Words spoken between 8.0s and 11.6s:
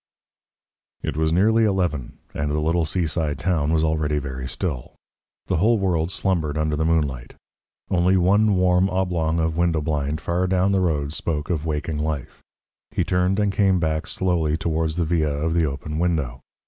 one warm oblong of window blind far down the road spoke